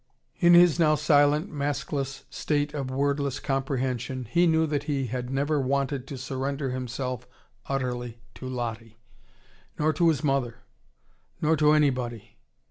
[0.39, 5.59] In his now silent, maskless state of wordless comprehension, he knew that he had never
[5.61, 7.27] wanted to surrender himself
[7.69, 8.97] utterly to Lottie:
[9.77, 10.63] nor to his mother:
[11.39, 12.39] nor to anybody.